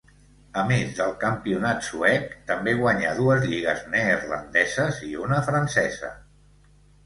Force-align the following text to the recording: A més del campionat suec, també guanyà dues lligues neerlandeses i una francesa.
A 0.61 0.61
més 0.69 0.95
del 0.99 1.11
campionat 1.23 1.85
suec, 1.89 2.33
també 2.53 2.75
guanyà 2.81 3.13
dues 3.21 3.45
lligues 3.53 3.87
neerlandeses 3.95 5.01
i 5.13 5.15
una 5.29 5.41
francesa. 5.53 6.15